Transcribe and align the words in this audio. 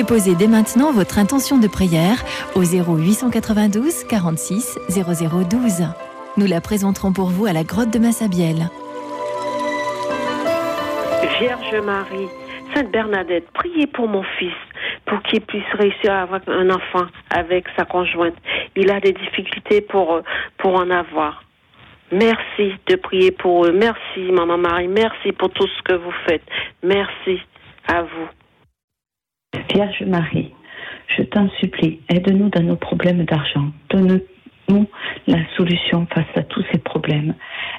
Déposez 0.00 0.34
dès 0.34 0.46
maintenant 0.46 0.92
votre 0.92 1.18
intention 1.18 1.58
de 1.58 1.68
prière 1.68 2.24
au 2.54 2.62
0892 2.62 4.04
46 4.04 4.78
0012. 4.88 5.88
Nous 6.38 6.46
la 6.46 6.62
présenterons 6.62 7.12
pour 7.12 7.26
vous 7.26 7.44
à 7.44 7.52
la 7.52 7.64
grotte 7.64 7.90
de 7.90 7.98
Massabielle. 7.98 8.70
Vierge 11.38 11.84
Marie, 11.84 12.28
Sainte 12.72 12.90
Bernadette, 12.90 13.44
priez 13.52 13.86
pour 13.86 14.08
mon 14.08 14.22
fils, 14.38 14.56
pour 15.04 15.22
qu'il 15.24 15.42
puisse 15.42 15.70
réussir 15.74 16.10
à 16.12 16.22
avoir 16.22 16.40
un 16.46 16.70
enfant 16.70 17.04
avec 17.28 17.66
sa 17.76 17.84
conjointe. 17.84 18.36
Il 18.76 18.90
a 18.90 19.00
des 19.00 19.12
difficultés 19.12 19.82
pour, 19.82 20.22
pour 20.56 20.76
en 20.76 20.88
avoir. 20.88 21.44
Merci 22.10 22.72
de 22.86 22.96
prier 22.96 23.32
pour 23.32 23.66
eux. 23.66 23.72
Merci, 23.72 24.32
Maman 24.32 24.56
Marie. 24.56 24.88
Merci 24.88 25.32
pour 25.32 25.50
tout 25.50 25.66
ce 25.66 25.82
que 25.82 25.92
vous 25.92 26.14
faites. 26.26 26.44
Merci 26.82 27.42
à 27.86 28.00
vous. 28.00 28.39
Vierge 29.72 30.02
Marie, 30.04 30.52
je 31.16 31.22
t'en 31.22 31.48
supplie, 31.60 32.00
aide-nous 32.08 32.48
dans 32.48 32.62
nos 32.62 32.76
problèmes 32.76 33.24
d'argent. 33.24 33.68
Donne-nous 33.90 34.86
la 35.28 35.38
solution 35.56 36.06
face 36.12 36.26
à 36.34 36.42
tous 36.42 36.64
ces 36.72 36.78
problèmes. 36.78 37.34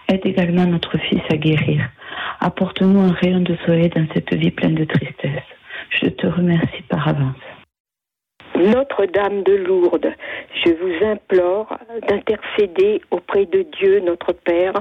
Aide 0.08 0.26
également 0.26 0.66
notre 0.66 0.98
fils 0.98 1.22
à 1.30 1.36
guérir. 1.36 1.90
Apporte-nous 2.40 3.00
un 3.00 3.12
rayon 3.12 3.42
de 3.42 3.58
soleil 3.66 3.90
dans 3.90 4.06
cette 4.14 4.34
vie 4.34 4.52
pleine 4.52 4.76
de 4.76 4.86
tristesse. 4.86 5.44
Je 6.02 6.08
te 6.08 6.28
remercie 6.28 6.84
par 6.88 7.08
avance. 7.08 7.61
Notre-Dame 8.56 9.44
de 9.44 9.54
Lourdes, 9.54 10.14
je 10.64 10.72
vous 10.72 11.06
implore 11.06 11.78
d'intercéder 12.08 13.02
auprès 13.10 13.46
de 13.46 13.66
Dieu 13.80 14.02
notre 14.02 14.34
Père 14.34 14.74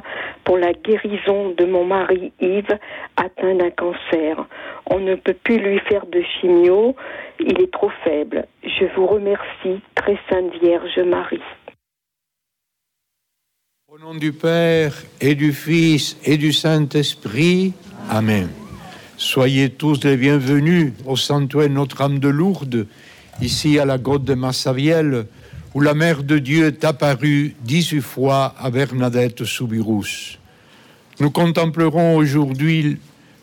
pour 0.44 0.58
la 0.58 0.72
guérison 0.72 1.50
de 1.56 1.64
mon 1.64 1.84
mari 1.84 2.32
Yves 2.40 2.78
atteint 3.16 3.54
d'un 3.54 3.70
cancer. 3.70 4.44
On 4.86 4.98
ne 4.98 5.14
peut 5.14 5.36
plus 5.44 5.58
lui 5.58 5.78
faire 5.88 6.06
de 6.06 6.22
chimio, 6.22 6.96
il 7.38 7.60
est 7.62 7.72
trop 7.72 7.90
faible. 8.04 8.46
Je 8.64 8.84
vous 8.96 9.06
remercie, 9.06 9.80
très 9.94 10.18
sainte 10.28 10.52
Vierge 10.62 10.98
Marie. 10.98 11.42
Au 13.88 13.98
nom 13.98 14.14
du 14.14 14.32
Père 14.32 14.92
et 15.20 15.34
du 15.34 15.52
Fils 15.52 16.18
et 16.24 16.36
du 16.36 16.52
Saint-Esprit, 16.52 17.72
Amen. 18.08 18.48
Soyez 19.16 19.68
tous 19.68 20.02
les 20.04 20.16
bienvenus 20.16 20.92
au 21.06 21.14
sanctuaire 21.14 21.68
Notre-Dame 21.68 22.18
de 22.18 22.28
Lourdes 22.28 22.86
ici 23.42 23.78
à 23.78 23.84
la 23.84 23.98
grotte 23.98 24.24
de 24.24 24.34
Massavielle, 24.34 25.26
où 25.74 25.80
la 25.80 25.94
Mère 25.94 26.22
de 26.22 26.38
Dieu 26.38 26.66
est 26.66 26.84
apparue 26.84 27.54
18 27.64 28.00
fois 28.00 28.54
à 28.58 28.70
Bernadette 28.70 29.44
Soubirous. 29.44 30.36
Nous 31.20 31.30
contemplerons 31.30 32.16
aujourd'hui 32.16 32.98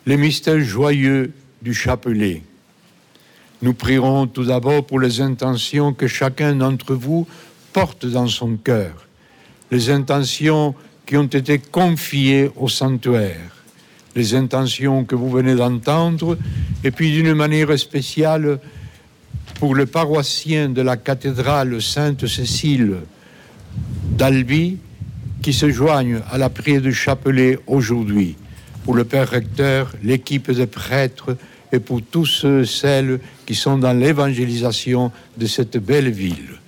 les 0.05 0.17
mystères 0.17 0.59
joyeux 0.59 1.31
du 1.61 1.73
chapelet. 1.73 2.41
Nous 3.61 3.73
prierons 3.73 4.27
tout 4.27 4.45
d'abord 4.45 4.85
pour 4.85 4.99
les 4.99 5.21
intentions 5.21 5.93
que 5.93 6.07
chacun 6.07 6.55
d'entre 6.55 6.93
vous 6.93 7.27
porte 7.73 8.05
dans 8.05 8.27
son 8.27 8.57
cœur, 8.57 9.07
les 9.71 9.89
intentions 9.89 10.75
qui 11.05 11.17
ont 11.17 11.23
été 11.23 11.59
confiées 11.59 12.51
au 12.55 12.67
sanctuaire, 12.67 13.55
les 14.15 14.35
intentions 14.35 15.05
que 15.05 15.15
vous 15.15 15.29
venez 15.29 15.55
d'entendre, 15.55 16.37
et 16.83 16.91
puis 16.91 17.11
d'une 17.11 17.33
manière 17.33 17.77
spéciale, 17.79 18.59
pour 19.55 19.75
le 19.75 19.85
paroissien 19.85 20.69
de 20.69 20.81
la 20.81 20.97
cathédrale 20.97 21.81
Sainte-Cécile 21.81 22.97
d'Albi 24.11 24.77
qui 25.41 25.53
se 25.53 25.69
joignent 25.69 26.21
à 26.31 26.37
la 26.37 26.49
prière 26.49 26.81
du 26.81 26.93
chapelet 26.93 27.57
aujourd'hui, 27.67 28.35
pour 28.83 28.95
le 28.95 29.03
Père 29.03 29.29
recteur, 29.29 29.93
l'équipe 30.03 30.51
des 30.51 30.67
prêtres 30.67 31.37
et 31.71 31.79
pour 31.79 32.01
tous 32.01 32.25
ceux 32.25 32.65
celles 32.65 33.19
qui 33.45 33.55
sont 33.55 33.77
dans 33.77 33.93
l'évangélisation 33.93 35.11
de 35.37 35.45
cette 35.45 35.77
belle 35.77 36.09
ville. 36.09 36.59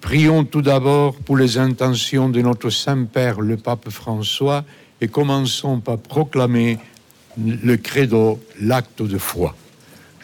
Prions 0.00 0.44
tout 0.44 0.62
d'abord 0.62 1.16
pour 1.16 1.36
les 1.36 1.58
intentions 1.58 2.28
de 2.28 2.40
notre 2.40 2.70
Saint-Père, 2.70 3.40
le 3.40 3.56
Pape 3.56 3.90
François, 3.90 4.64
et 5.00 5.08
commençons 5.08 5.80
par 5.80 5.98
proclamer 5.98 6.78
le 7.38 7.76
credo, 7.76 8.40
l'acte 8.60 9.02
de 9.02 9.18
foi. 9.18 9.54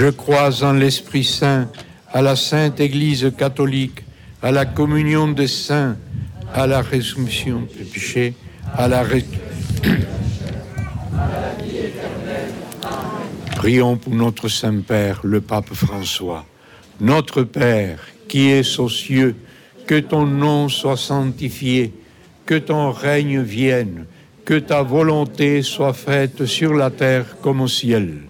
Je 0.00 0.08
crois 0.08 0.64
en 0.64 0.72
l'Esprit 0.72 1.24
Saint, 1.24 1.68
à 2.10 2.22
la 2.22 2.34
Sainte 2.34 2.80
Église 2.80 3.30
catholique, 3.36 4.02
à 4.40 4.50
la 4.50 4.64
communion 4.64 5.28
des 5.28 5.46
saints, 5.46 5.98
à 6.54 6.66
la 6.66 6.80
résurrection 6.80 7.68
des 7.76 7.84
péchés, 7.84 8.32
à 8.74 8.88
la 8.88 9.02
ré... 9.02 9.26
Prions 13.56 13.98
pour 13.98 14.14
notre 14.14 14.48
Saint-Père, 14.48 15.20
le 15.22 15.42
Pape 15.42 15.74
François. 15.74 16.46
Notre 16.98 17.42
Père, 17.42 18.00
qui 18.26 18.48
es 18.48 18.80
aux 18.80 18.88
cieux, 18.88 19.36
que 19.86 20.00
ton 20.00 20.24
nom 20.24 20.70
soit 20.70 20.96
sanctifié, 20.96 21.92
que 22.46 22.54
ton 22.54 22.90
règne 22.90 23.42
vienne, 23.42 24.06
que 24.46 24.58
ta 24.58 24.80
volonté 24.80 25.60
soit 25.60 25.92
faite 25.92 26.46
sur 26.46 26.72
la 26.72 26.88
terre 26.88 27.36
comme 27.42 27.60
au 27.60 27.68
ciel. 27.68 28.29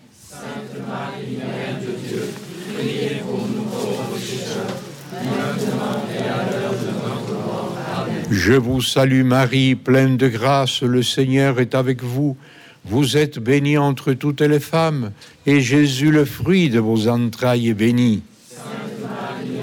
Je 8.31 8.53
vous 8.53 8.81
salue 8.81 9.25
Marie, 9.25 9.75
pleine 9.75 10.15
de 10.15 10.29
grâce, 10.29 10.83
le 10.83 11.03
Seigneur 11.03 11.59
est 11.59 11.75
avec 11.75 12.01
vous. 12.01 12.37
Vous 12.85 13.17
êtes 13.17 13.39
bénie 13.39 13.77
entre 13.77 14.13
toutes 14.13 14.39
les 14.39 14.61
femmes, 14.61 15.11
et 15.45 15.59
Jésus, 15.59 16.11
le 16.11 16.23
fruit 16.23 16.69
de 16.69 16.79
vos 16.79 17.09
entrailles, 17.09 17.67
est 17.67 17.73
béni. 17.73 18.23
Sainte 18.47 18.63
Marie, 19.01 19.59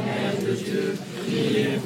priez 1.25 1.79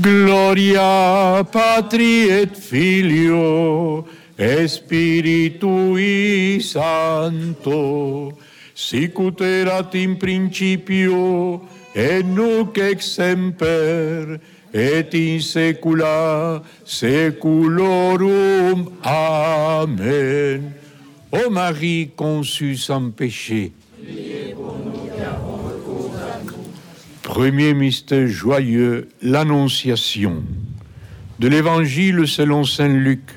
Gloria 0.00 1.42
Patri 1.50 2.28
et 2.30 2.46
Filio 2.54 4.06
Spiritui 4.68 6.62
Sancto, 8.80 8.90
sicut 8.90 9.40
erat 9.40 9.94
in 9.94 10.16
principio 10.16 11.60
et 11.94 12.22
nunc 12.24 12.78
ex 12.78 13.04
semper 13.16 14.40
et 14.72 15.14
in 15.14 15.40
saecula 15.40 16.62
saeculorum. 16.84 18.28
Amen. 19.02 20.72
Ô 21.30 21.50
Marie 21.50 22.10
conçue 22.16 22.76
sans 22.76 23.10
péché, 23.10 23.72
Premier 27.22 27.74
mystère 27.74 28.26
joyeux, 28.26 29.08
l'Annonciation. 29.22 30.42
De 31.38 31.48
l'Évangile 31.48 32.26
selon 32.26 32.64
Saint 32.64 32.88
Luc. 32.88 33.30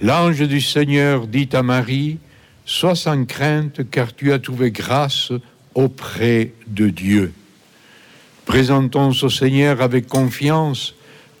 L'ange 0.00 0.42
du 0.48 0.60
Seigneur 0.60 1.28
dit 1.28 1.48
à 1.52 1.62
Marie, 1.62 2.18
Sois 2.64 2.96
sans 2.96 3.24
crainte 3.26 3.90
car 3.90 4.14
tu 4.14 4.32
as 4.32 4.38
trouvé 4.38 4.70
grâce 4.70 5.32
auprès 5.74 6.52
de 6.66 6.88
Dieu. 6.88 7.32
Présentons 8.46 9.10
au 9.10 9.28
Seigneur 9.28 9.82
avec 9.82 10.06
confiance 10.06 10.94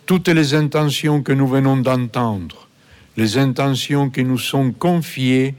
toutes 0.06 0.28
les 0.28 0.54
intentions 0.54 1.22
que 1.22 1.32
nous 1.32 1.46
venons 1.46 1.78
d'entendre, 1.78 2.68
les 3.16 3.38
intentions 3.38 4.10
qui 4.10 4.24
nous 4.24 4.38
sont 4.38 4.72
confiées, 4.72 5.54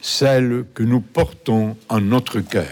celles 0.00 0.64
que 0.74 0.82
nous 0.82 1.00
portons 1.00 1.76
en 1.88 2.00
notre 2.00 2.40
cœur. 2.40 2.66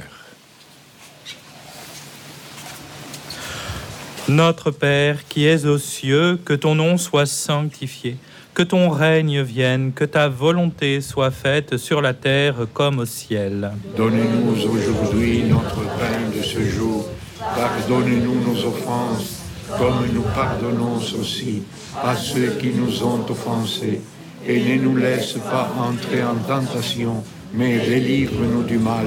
Notre 4.29 4.71
Père 4.71 5.29
qui 5.29 5.45
es 5.45 5.67
aux 5.67 5.79
cieux, 5.79 6.39
que 6.45 6.55
ton 6.55 6.75
nom 6.75 6.97
soit 6.97 7.27
sanctifié, 7.27 8.17
que 8.55 8.63
ton 8.63 8.89
règne 8.89 9.43
vienne, 9.43 9.93
que 9.93 10.05
ta 10.05 10.29
volonté 10.29 11.01
soit 11.01 11.33
faite 11.33 11.77
sur 11.77 12.01
la 12.01 12.15
terre 12.15 12.67
comme 12.73 13.01
au 13.01 13.05
ciel. 13.05 13.73
Donnez-nous 13.97 14.53
aujourd'hui 14.53 15.43
notre 15.43 15.83
pain 15.99 16.31
de 16.35 16.41
ce 16.41 16.61
jour. 16.61 17.09
Pardonnez-nous 17.39 18.41
nos 18.47 18.67
offenses, 18.67 19.43
comme 19.77 20.07
nous 20.13 20.25
pardonnons 20.35 20.97
aussi 21.21 21.65
à 22.03 22.15
ceux 22.15 22.51
qui 22.61 22.69
nous 22.69 23.03
ont 23.03 23.27
offensés. 23.29 24.01
Et 24.47 24.61
ne 24.61 24.83
nous 24.83 24.97
laisse 24.97 25.33
pas 25.51 25.73
entrer 25.77 26.23
en 26.23 26.37
tentation, 26.37 27.25
mais 27.53 27.79
délivre-nous 27.79 28.63
du 28.63 28.79
mal. 28.79 29.07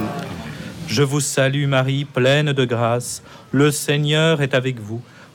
Je 0.87 1.03
vous 1.03 1.21
salue 1.21 1.67
Marie, 1.67 2.05
pleine 2.05 2.51
de 2.51 2.65
grâce. 2.65 3.23
Le 3.51 3.71
Seigneur 3.71 4.41
est 4.41 4.53
avec 4.53 4.79
vous. 4.79 5.01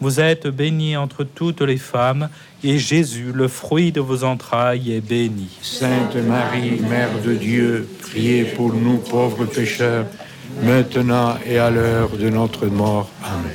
Vous 0.00 0.20
êtes 0.20 0.46
bénie 0.46 0.96
entre 0.96 1.24
toutes 1.24 1.62
les 1.62 1.78
femmes, 1.78 2.28
et 2.62 2.78
Jésus, 2.78 3.32
le 3.32 3.48
fruit 3.48 3.92
de 3.92 4.00
vos 4.00 4.24
entrailles, 4.24 4.92
est 4.92 5.00
béni. 5.00 5.48
Sainte 5.62 6.16
Marie, 6.16 6.80
Mère 6.88 7.22
de 7.24 7.34
Dieu, 7.34 7.88
priez 8.02 8.44
pour 8.44 8.74
nous 8.74 8.98
pauvres 8.98 9.46
pécheurs, 9.46 10.06
maintenant 10.62 11.36
et 11.46 11.58
à 11.58 11.70
l'heure 11.70 12.10
de 12.10 12.28
notre 12.28 12.66
mort. 12.66 13.08
Amen. 13.22 13.52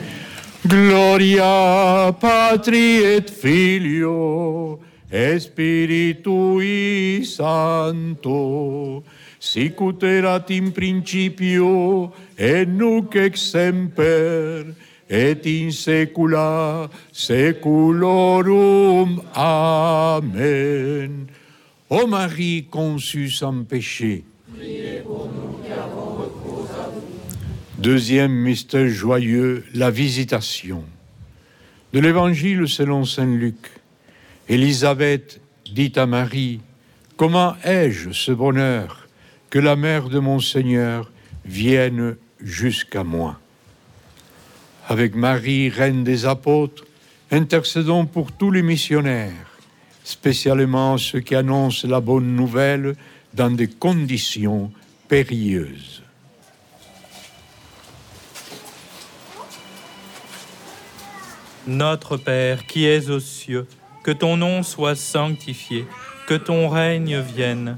Gloria 0.66 2.16
Patri 2.20 2.98
et 2.98 3.22
Filio 3.22 4.80
et 5.12 5.40
Spiritui 5.40 7.26
Sancto, 7.26 9.04
in 10.50 10.70
principio 10.70 12.12
et 12.38 12.66
nunc 12.68 13.16
ex 13.16 13.56
et 15.12 15.46
in 15.46 15.70
saecula 15.72 16.90
saeculorum. 17.12 18.52
Amen. 19.36 21.28
Ô 21.90 22.08
Marie 22.08 22.68
conçue 22.72 23.30
sans 23.30 23.64
péché, 23.66 24.24
Deuxième 27.78 28.32
mystère 28.32 28.88
joyeux, 28.88 29.66
la 29.74 29.92
visitation. 29.92 30.86
De 31.92 32.00
l'Évangile 32.00 32.70
selon 32.70 33.04
Saint 33.04 33.26
Luc. 33.26 33.72
Élisabeth 34.48 35.42
dit 35.74 35.92
à 35.98 36.06
Marie, 36.06 36.62
Comment 37.18 37.56
ai-je 37.66 38.12
ce 38.12 38.32
bonheur 38.32 39.10
que 39.50 39.60
la 39.60 39.76
mère 39.76 40.08
de 40.08 40.20
mon 40.20 40.40
Seigneur 40.40 41.12
vienne 41.44 42.16
jusqu'à 42.40 43.04
moi? 43.04 43.41
Avec 44.92 45.16
Marie, 45.16 45.70
reine 45.70 46.04
des 46.04 46.26
apôtres, 46.26 46.84
intercédons 47.32 48.06
pour 48.06 48.34
tous 48.34 48.52
les 48.52 48.62
missionnaires, 48.62 49.58
spécialement 50.04 50.98
ceux 50.98 51.22
qui 51.22 51.34
annoncent 51.34 51.88
la 51.88 52.02
bonne 52.02 52.36
nouvelle 52.36 52.98
dans 53.34 53.50
des 53.50 53.70
conditions 53.70 54.70
périlleuses. 55.08 56.04
Notre 61.68 62.18
Père 62.18 62.68
qui 62.68 62.84
es 62.84 63.10
aux 63.10 63.22
cieux, 63.22 63.68
que 64.04 64.12
ton 64.12 64.36
nom 64.36 64.62
soit 64.62 64.98
sanctifié, 64.98 65.86
que 66.28 66.34
ton 66.34 66.68
règne 66.68 67.22
vienne, 67.22 67.78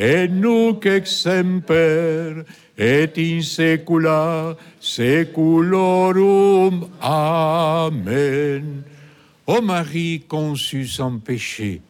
et 0.00 0.28
nunc 0.28 0.86
et 0.86 1.04
semper 1.04 2.42
et 2.78 3.12
in 3.18 3.42
saecula 3.42 4.56
saeculorum. 4.80 6.88
Amen. 7.02 8.82
Ô 9.46 9.60
Marie 9.60 10.22
conçue 10.26 10.86
sans 10.86 11.18
péché, 11.18 11.82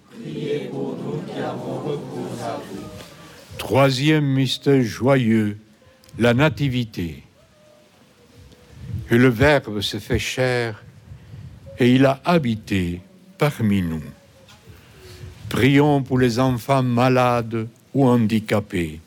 Troisième 3.59 4.25
mystère 4.25 4.83
joyeux, 4.83 5.59
la 6.19 6.35
nativité. 6.35 7.23
Et 9.11 9.19
le 9.19 9.29
Verbe 9.29 9.83
se 9.83 9.99
fait 9.99 10.19
chair 10.19 10.83
et 11.79 11.95
il 11.95 12.07
a 12.07 12.21
habité 12.25 13.03
parmi 13.39 13.83
nous. 13.83 14.03
Prions 15.49 16.03
pour 16.03 16.19
les 16.19 16.41
enfants 16.41 16.83
malades 16.83 17.69
ou 17.95 18.07
handicapés. 18.07 19.01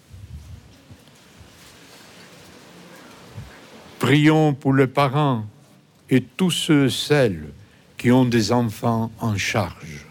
Prions 4.00 4.54
pour 4.54 4.74
les 4.74 4.88
parents 4.88 5.46
et 6.10 6.22
tous 6.22 6.52
ceux, 6.52 6.90
celles 6.90 7.50
qui 7.98 8.12
ont 8.12 8.26
des 8.26 8.52
enfants 8.52 9.12
en 9.20 9.38
charge. 9.38 10.06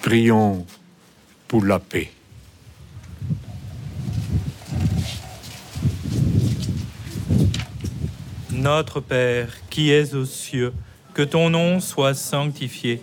Prions 0.00 0.64
pour 1.48 1.64
la 1.64 1.78
paix. 1.80 2.10
Notre 8.52 9.00
Père, 9.00 9.48
qui 9.70 9.90
es 9.90 10.14
aux 10.14 10.24
cieux, 10.24 10.72
que 11.14 11.22
ton 11.22 11.50
nom 11.50 11.80
soit 11.80 12.14
sanctifié, 12.14 13.02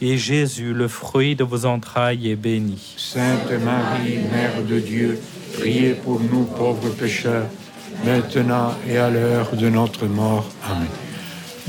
Jésus, 0.00 0.72
le 0.74 0.88
fruit 0.88 1.36
de 1.36 1.44
vos 1.44 1.64
entrailles, 1.66 2.30
est 2.30 2.36
béni. 2.36 2.94
Sainte 2.96 3.52
Marie, 3.64 4.18
Mère 4.32 4.62
de 4.68 4.78
Dieu, 4.80 5.18
priez 5.58 5.94
pour 5.94 6.20
nous 6.20 6.44
pauvres 6.44 6.90
pécheurs, 6.90 7.46
maintenant 8.04 8.74
et 8.88 8.98
à 8.98 9.10
l'heure 9.10 9.54
de 9.56 9.68
notre 9.68 10.06
mort. 10.06 10.50
Amen. 10.68 10.88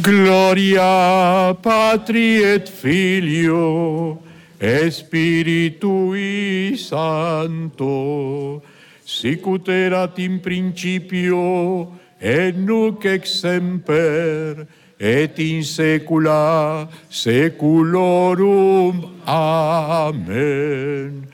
Gloria 0.01 1.55
Patri 1.61 2.41
et 2.43 2.65
Filio 2.65 4.19
et 4.59 4.91
Spiritui 4.91 6.77
Sancto, 6.77 8.61
sicut 9.05 9.69
in 9.69 10.39
principio 10.39 11.87
et 12.21 12.51
nunc 12.51 13.05
et 13.05 13.25
semper 13.25 14.65
et 14.99 15.39
in 15.39 15.61
saecula 15.61 16.89
saeculorum. 17.09 19.01
Amen. 19.25 21.25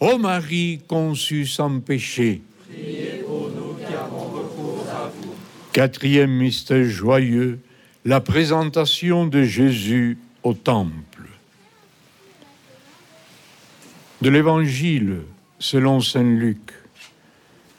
Ô 0.00 0.18
Marie 0.18 0.80
conçue 0.88 1.46
sans 1.46 1.80
péché, 1.80 2.42
Quatrième 5.72 6.32
mystère 6.32 6.84
joyeux, 6.84 7.60
la 8.04 8.20
présentation 8.20 9.26
de 9.26 9.44
Jésus 9.44 10.18
au 10.42 10.54
temple. 10.54 11.28
De 14.20 14.28
l'Évangile 14.28 15.20
selon 15.58 16.00
Saint 16.00 16.22
Luc, 16.22 16.72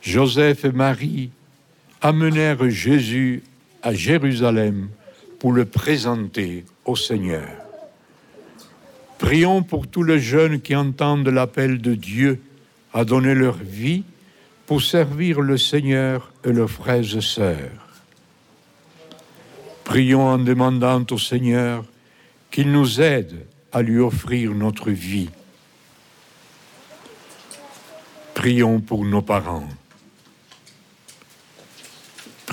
Joseph 0.02 0.65
et 0.65 0.72
Marie 0.72 1.30
amenèrent 2.02 2.69
Jésus 2.69 3.43
à 3.82 3.93
Jérusalem 3.93 4.89
pour 5.43 5.51
le 5.51 5.65
présenter 5.65 6.63
au 6.86 6.95
Seigneur. 6.95 7.49
Prions 9.17 9.62
pour 9.62 9.88
tous 9.88 10.03
les 10.03 10.21
jeunes 10.21 10.62
qui 10.62 10.73
entendent 10.73 11.27
l'appel 11.27 11.82
de 11.82 11.95
Dieu 11.95 12.41
à 12.93 13.03
donner 13.03 13.36
leur 13.36 13.58
vie 13.58 14.06
pour 14.65 14.82
servir 14.82 15.41
le 15.41 15.58
Seigneur 15.58 16.32
et 16.45 16.53
leurs 16.53 16.69
frères 16.69 17.17
et 17.17 17.19
sœurs. 17.19 17.89
Prions 19.84 20.25
en 20.25 20.38
demandant 20.38 21.03
au 21.12 21.17
Seigneur 21.17 21.84
qu'il 22.49 22.71
nous 22.71 23.01
aide 23.01 23.45
à 23.73 23.82
lui 23.82 23.99
offrir 23.99 24.51
notre 24.51 24.91
vie. 24.91 25.29
Prions 28.34 28.79
pour 28.79 29.03
nos 29.03 29.21
parents. 29.21 29.67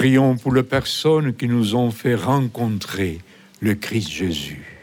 Prions 0.01 0.35
pour 0.35 0.55
les 0.55 0.63
personnes 0.63 1.35
qui 1.35 1.47
nous 1.47 1.75
ont 1.75 1.91
fait 1.91 2.15
rencontrer 2.15 3.19
le 3.61 3.75
Christ 3.75 4.11
Jésus. 4.11 4.81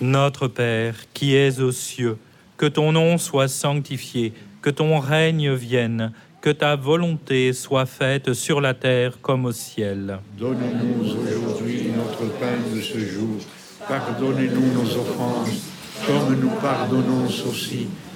Notre 0.00 0.46
Père, 0.46 0.94
qui 1.12 1.34
es 1.34 1.58
aux 1.58 1.72
cieux, 1.72 2.16
que 2.56 2.66
ton 2.66 2.92
nom 2.92 3.18
soit 3.18 3.48
sanctifié, 3.48 4.34
que 4.62 4.70
ton 4.70 5.00
règne 5.00 5.52
vienne, 5.52 6.12
que 6.40 6.50
ta 6.50 6.76
volonté 6.76 7.52
soit 7.52 7.86
faite 7.86 8.34
sur 8.34 8.60
la 8.60 8.72
terre 8.72 9.20
comme 9.20 9.46
au 9.46 9.52
ciel. 9.52 10.20
Donne-nous 10.38 11.10
aujourd'hui 11.10 11.88
notre 11.90 12.32
pain 12.38 12.54
de 12.72 12.80
ce 12.80 13.00
jour. 13.00 13.38
Pardonnez-nous 13.88 14.74
nos 14.74 14.96
offenses, 15.00 15.72
comme 16.06 16.38
nous 16.38 16.54
pardonnons 16.60 17.24
aussi 17.24 17.88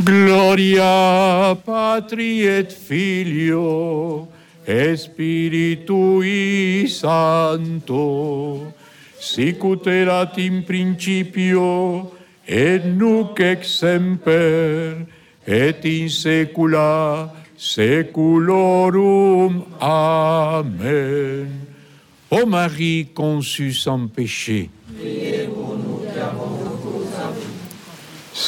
Gloria 0.00 1.54
Patri 1.64 2.46
et 2.46 2.72
Filio 2.72 4.28
Spiritui 4.96 6.88
Sancto, 6.88 8.72
erat 9.86 10.38
in 10.38 10.62
principio 10.62 12.10
et 12.48 12.84
nunc 12.84 13.38
et 13.40 13.64
semper 13.64 15.06
et 15.46 15.84
in 15.84 16.08
saecula 16.08 17.30
saeculorum. 17.56 19.64
Amen. 19.78 21.48
Ô 22.30 22.46
Marie 22.46 23.08
conçue 23.12 23.74
sans 23.74 24.08
péché, 24.08 24.70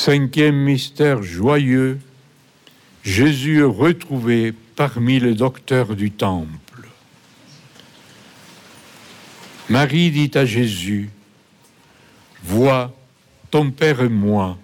Cinquième 0.04 0.56
mystère 0.56 1.22
joyeux, 1.22 1.98
Jésus 3.02 3.64
retrouvé 3.64 4.52
parmi 4.76 5.18
les 5.18 5.32
docteurs 5.32 5.96
du 5.96 6.10
temple. 6.10 6.90
Marie 9.70 10.10
dit 10.10 10.30
à 10.34 10.44
Jésus, 10.44 11.08
Vois, 12.42 12.92
ton 13.50 13.70
Père 13.70 14.02
et 14.02 14.10
moi 14.10 14.58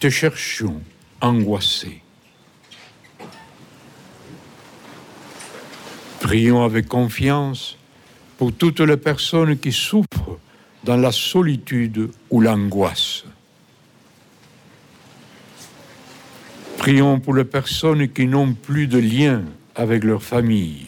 te 0.00 0.10
cherchons 0.10 0.82
angoissés. 1.20 2.02
Prions 6.18 6.64
avec 6.64 6.88
confiance 6.88 7.78
pour 8.36 8.52
toutes 8.52 8.80
les 8.80 8.96
personnes 8.96 9.56
qui 9.60 9.70
souffrent 9.70 10.40
dans 10.82 10.96
la 10.96 11.12
solitude 11.12 12.10
ou 12.30 12.40
l'angoisse. 12.40 13.22
Prions 16.86 17.18
pour 17.18 17.34
les 17.34 17.44
personnes 17.44 18.06
qui 18.06 18.28
n'ont 18.28 18.52
plus 18.52 18.86
de 18.86 18.98
lien 18.98 19.42
avec 19.74 20.04
leur 20.04 20.22
famille. 20.22 20.86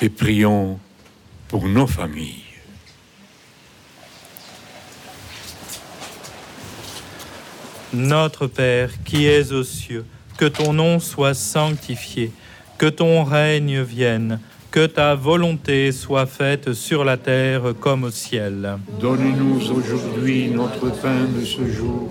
Et 0.00 0.08
prions 0.08 0.78
pour 1.48 1.68
nos 1.68 1.86
familles. 1.86 2.46
Notre 7.92 8.46
Père 8.46 8.88
qui 9.04 9.26
es 9.26 9.52
aux 9.52 9.62
cieux, 9.62 10.06
que 10.38 10.46
ton 10.46 10.72
nom 10.72 11.00
soit 11.00 11.34
sanctifié, 11.34 12.32
que 12.78 12.86
ton 12.86 13.24
règne 13.24 13.82
vienne, 13.82 14.40
Que 14.72 14.86
ta 14.86 15.14
volonté 15.14 15.92
soit 15.92 16.24
faite 16.24 16.72
sur 16.72 17.04
la 17.04 17.18
terre 17.18 17.74
comme 17.78 18.04
au 18.04 18.10
ciel. 18.10 18.78
Donne-nous 18.98 19.70
aujourd'hui 19.70 20.48
notre 20.48 20.90
pain 21.02 21.26
de 21.26 21.44
ce 21.44 21.68
jour. 21.68 22.10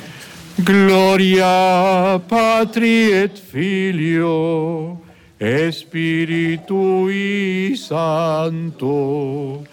Gloria 0.63 2.21
Patri 2.27 3.11
et 3.11 3.37
Filio 3.37 4.97
et 5.39 5.71
Spiritui 5.73 7.75
Sancto, 7.75 9.63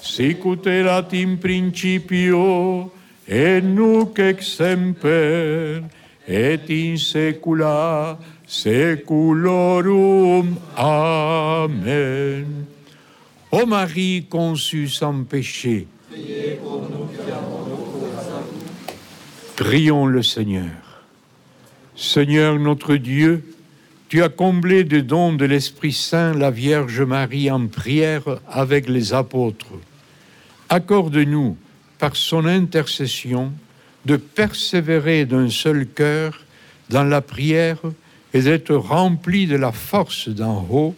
sicut 0.00 0.66
erat 0.66 1.12
in 1.18 1.36
principio 1.42 2.92
et 3.26 3.64
nunc 3.64 4.20
semper 4.40 5.82
et 6.28 6.70
in 6.70 6.96
saecula 6.96 8.18
saeculorum. 8.46 10.56
Amen. 10.76 12.66
Ô 13.50 13.66
Marie 13.66 14.26
conçue 14.28 14.88
sans 14.88 15.24
péché, 15.24 15.88
prions 19.56 20.04
le 20.04 20.22
Seigneur. 20.22 20.70
Seigneur 21.96 22.58
notre 22.58 22.96
Dieu, 22.96 23.42
tu 24.10 24.22
as 24.22 24.28
comblé 24.28 24.84
de 24.84 25.00
dons 25.00 25.32
de 25.32 25.46
l'Esprit 25.46 25.94
Saint 25.94 26.34
la 26.34 26.50
Vierge 26.50 27.00
Marie 27.00 27.50
en 27.50 27.66
prière 27.66 28.22
avec 28.46 28.86
les 28.86 29.14
apôtres. 29.14 29.72
Accorde-nous, 30.68 31.56
par 31.98 32.16
son 32.16 32.44
intercession, 32.44 33.50
de 34.04 34.16
persévérer 34.16 35.24
d'un 35.24 35.48
seul 35.48 35.86
cœur 35.86 36.44
dans 36.90 37.04
la 37.04 37.22
prière 37.22 37.80
et 38.34 38.42
d'être 38.42 38.74
remplis 38.74 39.46
de 39.46 39.56
la 39.56 39.72
force 39.72 40.28
d'en 40.28 40.66
haut 40.70 40.94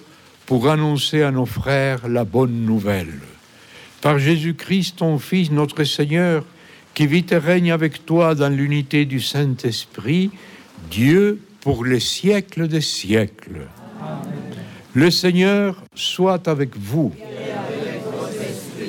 pour 0.47 0.68
annoncer 0.68 1.23
à 1.23 1.31
nos 1.31 1.47
frères 1.47 2.09
la 2.09 2.25
bonne 2.25 2.64
nouvelle. 2.64 3.21
Par 4.01 4.18
Jésus-Christ, 4.18 4.97
ton 4.97 5.18
Fils, 5.21 5.53
notre 5.53 5.85
Seigneur, 5.85 6.44
qui 6.99 7.07
vit 7.07 7.27
et 7.31 7.37
règne 7.37 7.71
avec 7.71 8.05
toi 8.07 8.35
dans 8.35 8.49
l'unité 8.49 9.05
du 9.05 9.21
Saint-Esprit, 9.21 10.33
Dieu 10.91 11.41
pour 11.61 11.85
les 11.85 12.01
siècles 12.01 12.67
des 12.67 12.81
siècles. 12.81 13.69
Le 14.95 15.09
Seigneur 15.09 15.81
soit 15.95 16.49
avec 16.49 16.77
vous. 16.77 17.13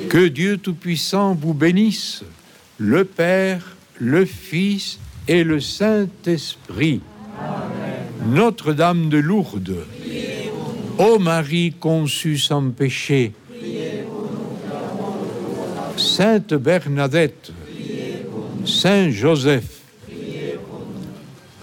Que 0.08 0.26
Dieu 0.26 0.56
Tout-Puissant 0.56 1.36
vous 1.36 1.54
bénisse, 1.54 2.24
le 2.78 3.04
Père, 3.04 3.76
le 4.00 4.24
Fils 4.24 4.98
et 5.28 5.44
le 5.44 5.60
Saint-Esprit. 5.60 7.02
Notre-Dame 8.26 9.08
de 9.08 9.18
Lourdes, 9.18 9.86
ô 10.98 11.20
Marie 11.20 11.74
conçue 11.78 12.38
sans 12.38 12.70
péché, 12.70 13.34
Sainte 15.96 16.54
Bernadette, 16.54 17.52
Saint 18.64 19.10
Joseph, 19.10 19.80